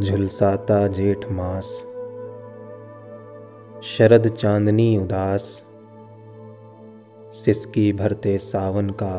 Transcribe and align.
झुलसाता 0.00 0.86
जेठ 0.86 1.30
मास। 1.30 1.86
शरद 3.82 4.28
चांदनी 4.28 4.98
उदास। 4.98 5.64
सिसकी 7.32 7.92
भरते 7.92 8.38
सावन 8.38 8.90
का 8.90 9.18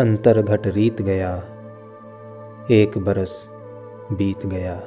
अंतर 0.00 0.42
घट 0.42 0.66
रीत 0.66 1.02
गया। 1.02 1.36
एक 2.70 2.98
बरस 2.98 3.48
बीत 4.12 4.46
गया। 4.46 4.82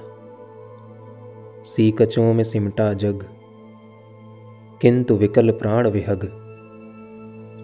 सीकचों 1.63 2.33
में 2.33 2.43
सिमटा 2.43 2.93
जग। 2.93 3.25
किंतु 4.81 5.15
विकल 5.15 5.51
प्राण 5.51 5.89
विहग। 5.89 6.23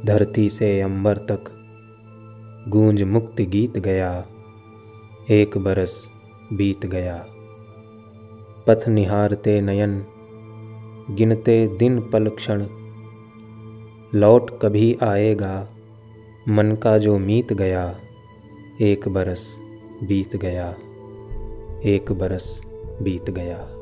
धरती 0.06 0.50
से 0.50 0.82
अंबर 0.82 1.18
तक 1.18 1.44
गूंज 2.68 3.04
मुक्ति 3.04 3.46
गीत 3.46 3.78
गया। 3.78 4.26
एक 5.32 5.58
बरस 5.58 6.10
बीत 6.54 6.86
गया। 6.86 7.26
पथ 8.68 8.88
निहारते 8.88 9.62
नयन, 9.62 10.06
गिनते 11.10 11.68
दिन 11.68 12.00
पल 12.00 12.30
क्षण। 12.30 12.68
लौट 14.16 14.60
कभी 14.62 14.98
आएगा, 15.04 15.70
मन 16.50 16.76
का 16.76 16.98
जो 16.98 17.18
मीत 17.18 17.54
गया, 17.54 18.00
एक 18.82 19.08
बरस 19.08 19.60
बीत 20.04 20.36
गया, 20.36 20.76
एक 21.86 22.12
बरस 22.12 22.64
बीत 23.02 23.30
गया। 23.30 23.77